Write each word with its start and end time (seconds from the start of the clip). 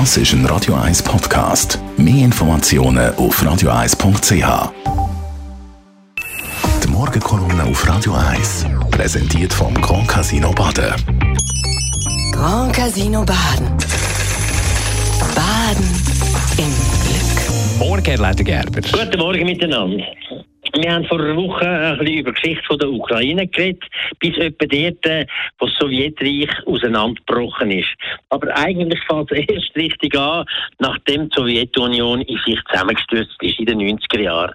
Das 0.00 0.16
ist 0.16 0.32
ein 0.32 0.44
Radio 0.46 0.74
1 0.74 1.04
Podcast. 1.04 1.78
Mehr 1.96 2.24
Informationen 2.24 3.14
auf 3.14 3.40
radio1.ch. 3.40 4.72
Die 6.82 6.88
Morgenkolumne 6.88 7.62
auf 7.62 7.88
Radio 7.88 8.14
1 8.14 8.66
präsentiert 8.90 9.52
vom 9.52 9.72
Grand 9.80 10.08
Casino 10.08 10.50
Baden. 10.50 10.94
Grand 12.32 12.74
Casino 12.74 13.24
Baden. 13.24 13.68
Baden 15.32 15.86
im 16.58 16.74
Glück. 17.04 17.78
Morgen, 17.78 18.04
Herr 18.04 18.18
Leiter 18.18 18.42
Gerber. 18.42 18.80
Guten 18.80 19.18
Morgen 19.20 19.44
miteinander. 19.44 20.04
Wir 20.76 20.92
haben 20.92 21.04
vor 21.04 21.20
einer 21.20 21.36
Woche 21.36 21.68
ein 21.68 21.98
bisschen 21.98 22.18
über 22.18 22.32
die 22.32 22.40
Geschichte 22.40 22.76
der 22.76 22.90
Ukraine 22.90 23.46
geredet, 23.46 23.84
bis 24.18 24.36
etwa 24.38 24.66
dort, 24.66 25.06
äh, 25.06 25.26
wo 25.60 25.66
das 25.66 25.76
Sowjetreich 25.76 26.50
auseinandergebrochen 26.66 27.70
ist. 27.70 27.90
Aber 28.30 28.56
eigentlich 28.56 29.00
fängt 29.08 29.30
es 29.30 29.38
erst 29.48 29.76
richtig 29.76 30.18
an, 30.18 30.44
nachdem 30.80 31.28
die 31.28 31.36
Sowjetunion 31.36 32.22
in 32.22 32.38
sich 32.44 32.58
zusammengestürzt 32.70 33.40
ist 33.40 33.60
in 33.60 33.66
den 33.66 33.98
90er 33.98 34.20
Jahren. 34.20 34.54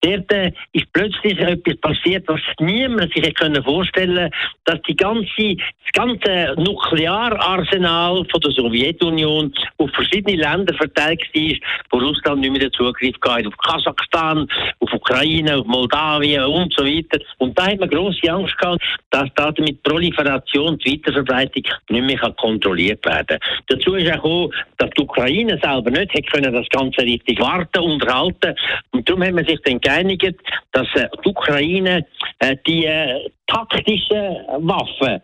Dort 0.00 0.32
äh, 0.32 0.52
ist 0.72 0.92
plötzlich 0.92 1.38
etwas 1.38 1.76
passiert, 1.76 2.26
was 2.26 2.40
niemand 2.58 3.12
sich 3.12 3.22
hätte 3.22 3.62
vorstellen 3.62 4.30
dass 4.64 4.80
die 4.82 4.96
ganze, 4.96 5.56
das 5.56 5.92
ganze 5.92 6.54
Nukleararsenal 6.56 8.24
von 8.30 8.40
der 8.40 8.50
Sowjetunion 8.52 9.52
auf 9.78 9.90
verschiedene 9.90 10.36
Länder 10.36 10.74
verteilt 10.74 11.22
war, 11.34 11.54
wo 11.90 11.98
Russland 11.98 12.40
nicht 12.40 12.50
mehr 12.50 12.60
den 12.60 12.72
Zugriff 12.72 13.16
hatte, 13.24 13.48
auf 13.48 13.56
Kasachstan, 13.58 14.48
auf 14.80 14.92
Ukraine, 14.92 15.41
auf 15.48 15.66
Moldawien 15.66 16.44
und 16.44 16.72
so 16.74 16.84
weiter. 16.84 17.18
Und 17.38 17.58
da 17.58 17.66
hat 17.66 17.80
man 17.80 17.88
grosse 17.88 18.30
Angst 18.30 18.56
gehabt, 18.58 18.82
dass 19.10 19.28
da 19.34 19.52
mit 19.58 19.82
Proliferation 19.82 20.78
die 20.78 20.92
Weiterverbreitung 20.92 21.64
nicht 21.90 22.04
mehr 22.04 22.32
kontrolliert 22.36 23.04
werden 23.04 23.26
kann. 23.26 23.38
Dazu 23.68 23.94
ist 23.94 24.10
auch 24.10 24.14
gekommen, 24.14 24.52
dass 24.78 24.90
die 24.90 25.02
Ukraine 25.02 25.58
selber 25.62 25.90
nicht 25.90 26.12
hätte 26.14 26.30
können 26.30 26.52
das 26.52 26.68
Ganze 26.68 27.02
richtig 27.02 27.40
warten, 27.40 27.80
unterhalten. 27.80 28.54
Und 28.92 29.08
darum 29.08 29.24
hat 29.24 29.32
man 29.32 29.46
sich 29.46 29.60
dann 29.64 29.80
geeinigt, 29.80 30.36
dass 30.72 30.86
äh, 30.94 31.08
die 31.24 31.28
Ukraine 31.28 32.06
äh, 32.38 32.56
die 32.66 32.86
äh, 32.86 33.30
taktischen 33.46 34.36
Waffen 34.58 35.20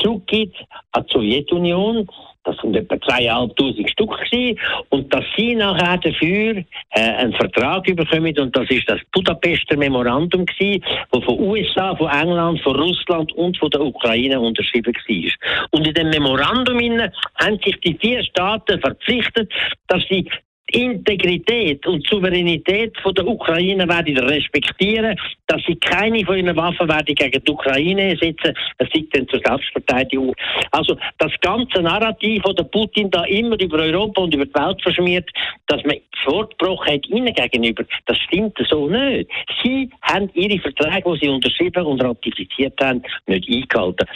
zurückgibt 0.00 0.56
an 0.92 1.04
die 1.06 1.12
Sowjetunion. 1.12 2.08
Das 2.44 2.56
sind 2.62 2.74
etwa 2.74 2.98
zweieinhalbtausend 3.00 3.90
Stück 3.90 4.10
gewesen. 4.10 4.58
Und 4.88 5.12
dass 5.12 5.24
sie 5.36 5.54
nachher 5.54 5.98
dafür 5.98 6.64
äh, 6.90 7.00
einen 7.00 7.34
Vertrag 7.34 7.84
bekommen, 7.84 8.38
und 8.38 8.56
das 8.56 8.70
ist 8.70 8.88
das 8.88 9.00
Budapester 9.12 9.76
Memorandum 9.76 10.46
gewesen, 10.46 10.82
das 11.12 11.24
von 11.24 11.38
USA, 11.38 11.94
von 11.94 12.10
England, 12.10 12.60
von 12.62 12.76
Russland 12.76 13.32
und 13.34 13.58
von 13.58 13.70
der 13.70 13.82
Ukraine 13.82 14.40
unterschrieben 14.40 14.94
war. 14.94 15.68
Und 15.70 15.86
in 15.86 15.94
dem 15.94 16.08
Memorandum 16.08 16.80
haben 16.80 17.58
sich 17.62 17.78
die 17.80 17.96
vier 18.00 18.24
Staaten 18.24 18.80
verpflichtet, 18.80 19.52
dass 19.88 20.02
sie 20.08 20.26
Integrität 20.72 21.86
und 21.86 22.06
Souveränität 22.06 22.96
von 23.00 23.14
der 23.14 23.26
Ukraine 23.26 23.88
werden 23.88 24.16
respektieren, 24.18 25.16
dass 25.46 25.62
sie 25.66 25.76
keine 25.76 26.24
von 26.24 26.36
ihren 26.36 26.56
Waffen 26.56 26.88
werden 26.88 27.14
gegen 27.14 27.42
die 27.44 27.50
Ukraine 27.50 28.16
setzen, 28.20 28.54
es 28.78 28.92
liegt 28.92 29.16
dann 29.16 29.28
zur 29.28 29.40
Selbstverteidigung. 29.44 30.34
Also 30.70 30.96
das 31.18 31.32
ganze 31.40 31.82
Narrativ, 31.82 32.42
das 32.42 32.54
der 32.54 32.64
Putin 32.64 33.10
da 33.10 33.24
immer 33.24 33.60
über 33.60 33.78
Europa 33.78 34.22
und 34.22 34.34
über 34.34 34.46
die 34.46 34.54
Welt 34.54 34.82
verschmiert, 34.82 35.30
dass 35.66 35.82
man 35.84 35.96
das 36.12 36.32
Wort 36.32 36.58
gebrochen 36.58 36.94
hat 36.94 37.08
ihnen 37.08 37.34
gegenüber, 37.34 37.84
das 38.06 38.16
stimmt 38.18 38.56
so 38.68 38.88
nicht. 38.88 39.30
Sie 39.62 39.90
haben 40.02 40.30
ihre 40.34 40.58
Verträge, 40.60 41.12
die 41.14 41.18
sie 41.20 41.28
unterschrieben 41.28 41.84
und 41.84 42.02
ratifiziert 42.02 42.74
haben, 42.80 43.02
nicht 43.26 43.48
eingehalten. 43.48 44.06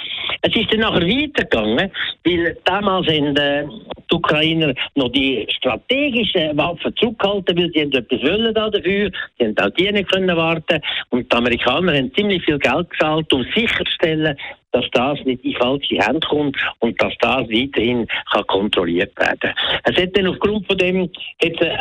Es 0.43 0.55
ist 0.55 0.73
dann 0.73 0.81
nachher 0.81 1.07
weitergegangen, 1.07 1.91
weil 2.25 2.57
damals 2.65 3.09
in 3.09 3.35
der 3.35 3.69
die 4.11 4.15
Ukrainer 4.17 4.75
noch 4.95 5.11
die 5.11 5.47
strategischen 5.51 6.44
Waffen 6.55 6.95
zurückgehalten, 6.97 7.57
weil 7.57 7.71
sie 7.73 7.81
haben 7.83 7.93
etwas 7.93 8.23
wollen 8.23 8.55
da 8.55 8.71
dafür. 8.71 9.11
Sie 9.39 9.47
haben 9.47 9.59
auch 9.59 9.71
die 9.71 9.93
nicht 9.93 10.11
können 10.11 10.37
warten. 10.37 10.81
Und 11.11 11.33
die 11.33 11.37
Amerikaner 11.37 11.95
haben 11.97 12.13
ziemlich 12.15 12.45
viel 12.45 12.59
Geld 12.59 12.91
gezahlt, 12.91 13.33
um 13.33 13.45
sicherzustellen, 13.55 14.37
dass 14.75 14.85
das 14.93 15.25
nicht 15.25 15.45
in 15.45 15.55
falsche 15.55 15.97
Hände 15.97 16.27
kommt 16.27 16.57
und 16.81 17.01
dass 17.01 17.13
das 17.21 17.49
weiterhin 17.49 18.07
kann 18.33 18.47
kontrolliert 18.49 19.17
werden 19.19 19.55
Es 19.85 19.97
hat 19.97 20.17
dann 20.17 20.27
aufgrund 20.27 20.67
von 20.67 20.77
dem 20.77 21.09
jetzt, 21.41 21.61
äh, 21.61 21.77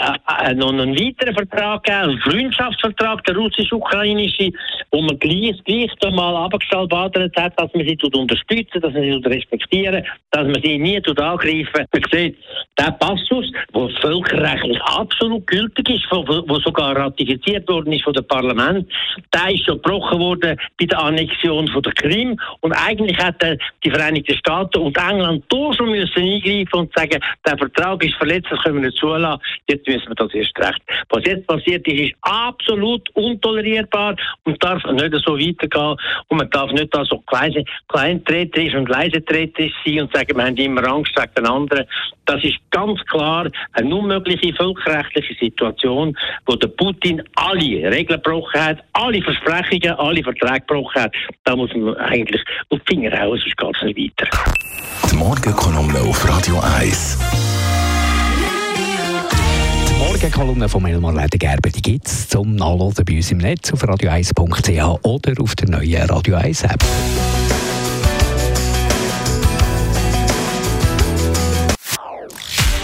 äh, 0.46 0.54
noch 0.54 0.72
einen 0.72 0.96
weiteren 0.96 1.34
Vertrag 1.34 1.84
gegeben, 1.84 2.04
einen 2.04 2.20
Freundschaftsvertrag, 2.20 3.24
der 3.24 3.36
russisch-ukrainische, 3.36 4.52
wo 4.92 5.02
man 5.02 5.18
gleich, 5.18 5.60
gleich 5.66 5.92
einmal 6.06 6.36
abgeschaltet 6.36 7.36
hat, 7.36 7.60
dass 7.60 7.74
man 7.74 7.86
sie 7.86 7.98
unterstützen, 8.14 8.82
dass 8.82 8.94
man 8.94 9.02
sie 9.02 9.22
respektieren, 9.26 10.06
dass 10.30 10.44
man 10.44 10.62
sie 10.62 10.78
nie 10.78 11.02
angreifen. 11.18 11.86
Man 11.92 12.04
sieht, 12.12 12.38
der 12.78 12.92
Passus, 12.92 13.52
der 13.74 13.90
völkerrechtlich 14.02 14.82
absolut 14.82 15.46
gültig 15.48 15.90
ist, 15.90 16.06
wo 16.12 16.60
sogar 16.60 16.96
ratifiziert 16.96 17.68
worden 17.70 17.94
ist 17.94 18.04
von 18.04 18.14
dem 18.14 18.26
Parlament, 18.28 18.90
der 19.34 19.54
ist 19.54 19.66
schon 19.66 19.76
gebrochen 19.82 20.20
worden 20.20 20.58
bei 20.80 20.86
der 20.86 21.00
Annexion 21.00 21.68
von 21.68 21.82
der 21.84 21.94
Krim 21.94 22.40
und 22.62 22.74
eigentlich 22.74 23.18
hätten 23.18 23.60
die 23.84 23.92
Vereinigten 23.92 24.36
Staaten 24.38 24.80
und 24.80 24.98
England 24.98 25.44
da 25.50 25.74
schon 25.74 25.92
müssen 25.92 26.24
eingreifen 26.24 26.80
und 26.80 26.94
sagen, 26.96 27.20
der 27.46 27.58
Vertrag 27.58 28.04
ist 28.04 28.16
verletzt, 28.16 28.48
das 28.50 28.60
können 28.64 28.82
wir 28.82 28.90
nicht 28.90 28.98
zulassen, 28.98 29.42
jetzt 29.68 29.88
müssen 29.88 30.08
wir 30.08 30.16
das 30.16 30.34
erst 30.34 30.58
recht. 30.60 30.82
Was 31.10 31.24
jetzt 31.26 31.46
passiert 31.48 31.88
ist, 31.88 32.00
ist 32.00 32.16
absolut 32.22 33.08
untolerierbar 33.16 34.16
und 34.46 34.64
darf 34.64 34.84
nicht 34.86 35.14
so 35.26 35.38
weitergehen 35.38 35.98
und 36.28 36.38
man 36.38 36.50
darf 36.50 36.72
nicht 36.72 36.94
da 36.94 37.06
so 37.06 37.20
klein, 37.20 37.64
kleintreterisch 37.88 38.74
und 38.74 38.90
leisetreterisch 38.90 39.74
sein 39.86 40.02
und 40.02 40.16
sagen, 40.16 40.36
wir 40.36 40.44
haben 40.44 40.58
immer 40.58 40.88
Angst 40.88 41.16
wegen 41.16 41.34
den 41.36 41.46
anderen. 41.46 41.86
Das 42.26 42.44
ist 42.44 42.58
ganz 42.74 43.00
klar 43.06 43.50
eine 43.74 43.96
unmögliche 43.96 44.54
völkerrechtliche 44.54 45.36
Situation, 45.40 46.18
wo 46.46 46.56
der 46.56 46.68
Putin 46.68 47.24
alle 47.36 47.92
Regeln 47.92 48.22
gebrochen 48.22 48.60
hat, 48.60 48.84
alle 48.92 49.22
Versprechungen, 49.22 49.98
alle 49.98 50.24
Verträge 50.24 50.66
gebrochen 50.68 51.04
hat. 51.04 51.14
Da 51.46 51.56
muss 51.56 51.74
man 51.74 51.96
eigentlich 51.96 52.42
auf 52.70 52.80
die 52.80 52.96
Finger 52.96 53.18
hauen, 53.18 53.40
sonst 53.40 53.58
geht 53.58 53.76
es 53.76 53.84
nicht 53.84 54.18
weiter. 54.20 54.30
Die 55.10 55.16
Morgenkolumne 55.16 56.00
auf 56.00 56.28
Radio 56.28 56.60
1. 56.78 57.20
Die 59.88 60.00
Morgenkolumne 60.00 60.68
von 60.68 60.86
Elmar 60.86 61.14
Ledergerber, 61.14 61.70
die 61.70 61.82
gibt 61.82 62.08
es 62.08 62.28
zum 62.28 62.56
Nachlesen 62.56 63.06
bei 63.06 63.16
uns 63.16 63.32
im 63.32 63.38
Netz 63.38 63.72
auf 63.72 63.84
radio1.ch 63.84 65.06
oder 65.06 65.42
auf 65.42 65.56
der 65.56 65.70
neuen 65.70 66.10
Radio 66.10 66.36
1 66.36 66.64
App. 66.64 66.84